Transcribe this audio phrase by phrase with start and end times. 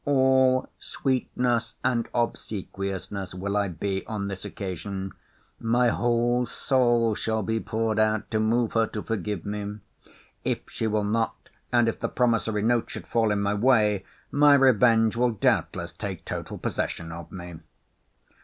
[0.03, 5.11] All sweetness and obsequiousness will I be on this occasion.
[5.59, 9.77] My whole soul shall be poured out to move her to forgive me.
[10.43, 14.55] If she will not, and if the promissory note should fall in my way, my
[14.55, 17.59] revenge will doubtless take total possession of me.